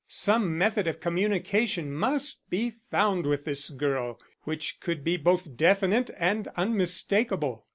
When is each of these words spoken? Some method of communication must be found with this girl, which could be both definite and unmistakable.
Some 0.07 0.57
method 0.57 0.87
of 0.87 0.99
communication 0.99 1.93
must 1.93 2.49
be 2.49 2.73
found 2.89 3.27
with 3.27 3.45
this 3.45 3.69
girl, 3.69 4.19
which 4.45 4.79
could 4.79 5.03
be 5.03 5.15
both 5.15 5.55
definite 5.55 6.09
and 6.17 6.47
unmistakable. 6.57 7.67